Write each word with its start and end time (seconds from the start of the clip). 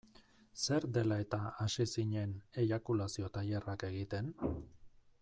Zer 0.67 0.87
dela-eta 0.95 1.39
hasi 1.65 1.87
zinen 1.97 2.33
eiakulazio-tailerrak 2.63 3.87
egiten? 3.93 4.37